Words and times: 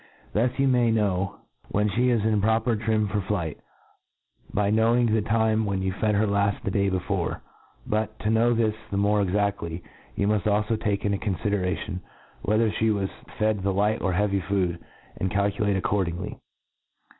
Thus 0.33 0.57
you 0.57 0.67
may 0.67 0.91
knpw 0.91 1.35
when 1.69 1.87
(he 1.89 2.09
is 2.09 2.25
in 2.25 2.41
proper 2.41 2.75
trim 2.75 3.07
for 3.07 3.21
flight, 3.21 3.59
by, 4.51 4.71
knowing 4.71 5.05
the 5.13 5.21
time 5.21 5.63
when 5.63 5.83
you 5.83 5.91
fed 5.93 6.15
her 6.15 6.25
lafl: 6.25 6.59
the 6.63 6.71
day 6.71 6.89
'.'before; 6.89 7.43
but, 7.85 8.17
to 8.21 8.31
know 8.31 8.55
this 8.55 8.73
the 8.89 8.97
more 8.97 9.23
exaftly, 9.23 9.83
you 10.15 10.27
muft 10.27 10.45
alfo 10.47 10.75
take 10.81 11.05
into 11.05 11.19
confideration, 11.19 12.01
whether 12.41 12.67
(he 12.69 12.89
was 12.89 13.11
fed 13.37 13.63
with 13.63 13.75
light 13.75 14.01
or 14.01 14.13
heavy 14.13 14.41
food, 14.41 14.83
and 15.17 15.29
calculate 15.29 15.77
accordingly. 15.77 16.39